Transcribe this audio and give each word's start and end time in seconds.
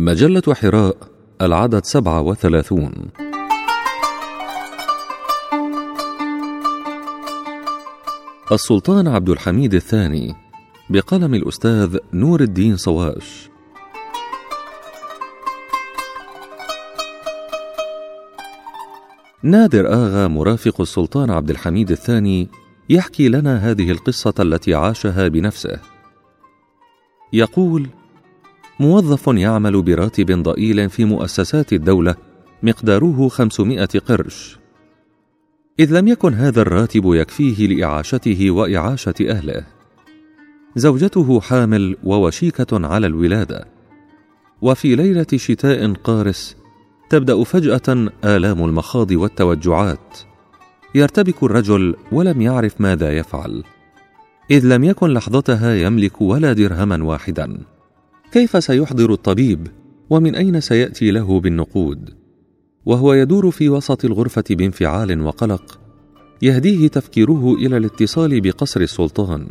مجلة 0.00 0.54
حراء 0.54 0.96
العدد 1.42 1.84
سبعة 1.84 2.20
وثلاثون. 2.20 2.92
السلطان 8.52 9.08
عبد 9.08 9.28
الحميد 9.28 9.74
الثاني 9.74 10.34
بقلم 10.90 11.34
الأستاذ 11.34 11.98
نور 12.12 12.40
الدين 12.40 12.76
صواش. 12.76 13.50
نادر 19.42 19.92
آغا 19.92 20.26
مرافق 20.28 20.80
السلطان 20.80 21.30
عبد 21.30 21.50
الحميد 21.50 21.90
الثاني 21.90 22.48
يحكي 22.90 23.28
لنا 23.28 23.56
هذه 23.56 23.90
القصة 23.90 24.34
التي 24.40 24.74
عاشها 24.74 25.28
بنفسه. 25.28 25.80
يقول 27.32 27.88
موظف 28.80 29.26
يعمل 29.26 29.82
براتب 29.82 30.42
ضئيل 30.42 30.90
في 30.90 31.04
مؤسسات 31.04 31.72
الدولة 31.72 32.14
مقداره 32.62 33.28
خمسمائة 33.28 33.88
قرش. 34.06 34.58
إذ 35.80 35.98
لم 35.98 36.08
يكن 36.08 36.34
هذا 36.34 36.62
الراتب 36.62 37.14
يكفيه 37.14 37.66
لإعاشته 37.66 38.50
وإعاشة 38.50 39.14
أهله. 39.20 39.66
زوجته 40.76 41.40
حامل 41.40 41.96
ووشيكة 42.04 42.86
على 42.86 43.06
الولادة. 43.06 43.68
وفي 44.62 44.96
ليلة 44.96 45.26
شتاء 45.36 45.92
قارس 45.92 46.56
تبدأ 47.10 47.44
فجأة 47.44 48.10
آلام 48.24 48.64
المخاض 48.64 49.10
والتوجعات. 49.10 50.18
يرتبك 50.94 51.42
الرجل 51.42 51.96
ولم 52.12 52.42
يعرف 52.42 52.80
ماذا 52.80 53.18
يفعل. 53.18 53.64
إذ 54.50 54.66
لم 54.66 54.84
يكن 54.84 55.08
لحظتها 55.08 55.74
يملك 55.74 56.20
ولا 56.20 56.52
درهما 56.52 57.04
واحدا. 57.04 57.58
كيف 58.32 58.64
سيحضر 58.64 59.12
الطبيب؟ 59.12 59.68
ومن 60.10 60.34
أين 60.34 60.60
سيأتي 60.60 61.10
له 61.10 61.40
بالنقود؟ 61.40 62.10
وهو 62.86 63.12
يدور 63.12 63.50
في 63.50 63.68
وسط 63.68 64.04
الغرفة 64.04 64.44
بانفعال 64.50 65.22
وقلق 65.22 65.80
يهديه 66.42 66.88
تفكيره 66.88 67.54
إلى 67.54 67.76
الاتصال 67.76 68.40
بقصر 68.40 68.80
السلطان. 68.80 69.46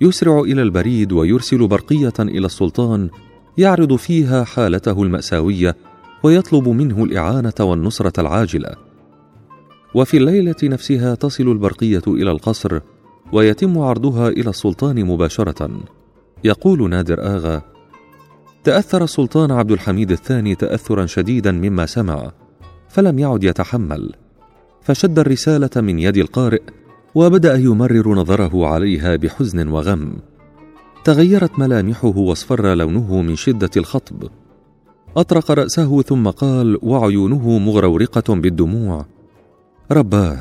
يسرع 0.00 0.40
إلى 0.40 0.62
البريد 0.62 1.12
ويرسل 1.12 1.68
برقية 1.68 2.12
إلى 2.20 2.46
السلطان 2.46 3.10
يعرض 3.58 3.96
فيها 3.96 4.44
حالته 4.44 5.02
المأساوية 5.02 5.76
ويطلب 6.22 6.68
منه 6.68 7.04
الإعانة 7.04 7.54
والنصرة 7.60 8.20
العاجلة. 8.20 8.74
وفي 9.94 10.16
الليلة 10.16 10.56
نفسها 10.62 11.14
تصل 11.14 11.48
البرقية 11.48 12.02
إلى 12.06 12.30
القصر 12.30 12.80
ويتم 13.32 13.78
عرضها 13.78 14.28
إلى 14.28 14.50
السلطان 14.50 15.04
مباشرة. 15.04 15.70
يقول 16.44 16.90
نادر 16.90 17.36
آغا 17.36 17.71
تأثر 18.64 19.04
السلطان 19.04 19.50
عبد 19.50 19.70
الحميد 19.70 20.10
الثاني 20.10 20.54
تاثرا 20.54 21.06
شديدا 21.06 21.52
مما 21.52 21.86
سمع 21.86 22.32
فلم 22.88 23.18
يعد 23.18 23.44
يتحمل. 23.44 24.12
فشد 24.82 25.18
الرسالة 25.18 25.70
من 25.76 25.98
يد 25.98 26.16
القارئ 26.16 26.62
وبدأ 27.14 27.54
يمرر 27.54 28.14
نظره 28.14 28.66
عليها 28.66 29.16
بحزن 29.16 29.68
وغم. 29.68 30.16
تغيرت 31.04 31.58
ملامحه 31.58 32.16
واصفر 32.16 32.74
لونه 32.74 33.22
من 33.22 33.36
شدة 33.36 33.70
الخطب. 33.76 34.28
أطرق 35.16 35.50
رأسه 35.50 36.02
ثم 36.02 36.28
قال 36.28 36.78
وعيونه 36.82 37.58
مغرورقة 37.58 38.34
بالدموع. 38.34 39.06
رباه 39.92 40.38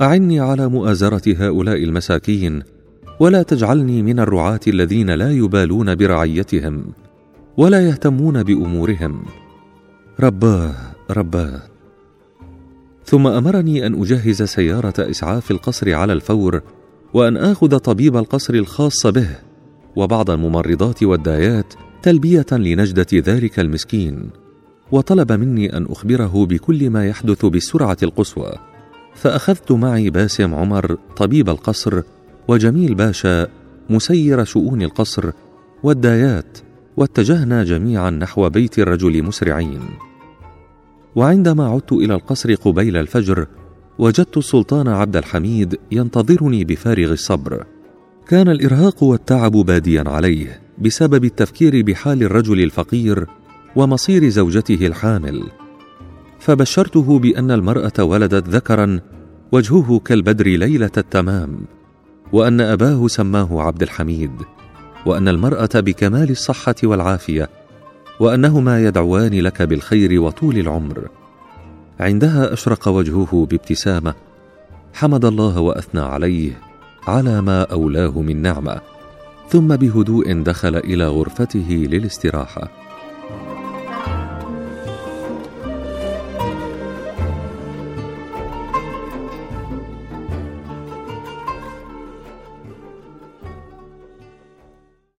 أعني 0.00 0.40
على 0.40 0.68
مؤازرة 0.68 1.46
هؤلاء 1.46 1.84
المساكين 1.84 2.62
ولا 3.20 3.42
تجعلني 3.42 4.02
من 4.02 4.20
الرعاة 4.20 4.60
الذين 4.66 5.10
لا 5.10 5.32
يبالون 5.32 5.94
برعيتهم. 5.94 6.84
ولا 7.56 7.88
يهتمون 7.88 8.42
بأمورهم. 8.42 9.22
رباه 10.20 10.74
رباه. 11.10 11.62
ثم 13.04 13.26
أمرني 13.26 13.86
أن 13.86 14.00
أجهز 14.02 14.42
سيارة 14.42 14.94
إسعاف 14.98 15.50
القصر 15.50 15.94
على 15.94 16.12
الفور 16.12 16.60
وأن 17.14 17.36
آخذ 17.36 17.78
طبيب 17.78 18.16
القصر 18.16 18.54
الخاص 18.54 19.06
به 19.06 19.28
وبعض 19.96 20.30
الممرضات 20.30 21.02
والدايات 21.02 21.74
تلبية 22.02 22.46
لنجدة 22.52 23.06
ذلك 23.14 23.60
المسكين. 23.60 24.30
وطلب 24.92 25.32
مني 25.32 25.76
أن 25.76 25.86
أخبره 25.86 26.46
بكل 26.46 26.90
ما 26.90 27.06
يحدث 27.06 27.44
بالسرعه 27.44 27.96
القصوى. 28.02 28.52
فأخذت 29.14 29.72
معي 29.72 30.10
باسم 30.10 30.54
عمر 30.54 30.96
طبيب 31.16 31.48
القصر 31.48 32.02
وجميل 32.48 32.94
باشا 32.94 33.48
مسير 33.90 34.44
شؤون 34.44 34.82
القصر 34.82 35.30
والدايات 35.82 36.58
واتجهنا 36.96 37.64
جميعا 37.64 38.10
نحو 38.10 38.48
بيت 38.48 38.78
الرجل 38.78 39.22
مسرعين. 39.22 39.80
وعندما 41.14 41.66
عدت 41.66 41.92
إلى 41.92 42.14
القصر 42.14 42.54
قبيل 42.54 42.96
الفجر 42.96 43.46
وجدت 43.98 44.36
السلطان 44.36 44.88
عبد 44.88 45.16
الحميد 45.16 45.78
ينتظرني 45.92 46.64
بفارغ 46.64 47.12
الصبر. 47.12 47.64
كان 48.28 48.48
الإرهاق 48.48 49.02
والتعب 49.02 49.52
باديا 49.52 50.04
عليه 50.06 50.60
بسبب 50.78 51.24
التفكير 51.24 51.82
بحال 51.82 52.22
الرجل 52.22 52.62
الفقير 52.62 53.26
ومصير 53.76 54.28
زوجته 54.28 54.86
الحامل. 54.86 55.42
فبشرته 56.38 57.18
بأن 57.18 57.50
المرأة 57.50 58.04
ولدت 58.04 58.48
ذكرا 58.48 59.00
وجهه 59.52 59.98
كالبدر 59.98 60.46
ليلة 60.46 60.90
التمام 60.96 61.58
وأن 62.32 62.60
أباه 62.60 63.06
سماه 63.08 63.62
عبد 63.62 63.82
الحميد. 63.82 64.30
وأن 65.06 65.28
المرأة 65.28 65.68
بكمال 65.74 66.30
الصحة 66.30 66.74
والعافية 66.82 67.48
وأنهما 68.20 68.84
يدعوان 68.84 69.40
لك 69.40 69.62
بالخير 69.62 70.20
وطول 70.20 70.58
العمر. 70.58 71.08
عندها 72.00 72.52
أشرق 72.52 72.88
وجهه 72.88 73.46
بابتسامة 73.50 74.14
حمد 74.94 75.24
الله 75.24 75.60
وأثنى 75.60 76.00
عليه 76.00 76.60
على 77.06 77.40
ما 77.40 77.62
أولاه 77.62 78.20
من 78.20 78.42
نعمة 78.42 78.80
ثم 79.48 79.76
بهدوء 79.76 80.42
دخل 80.42 80.76
إلى 80.76 81.06
غرفته 81.06 81.86
للاستراحة. 81.90 82.83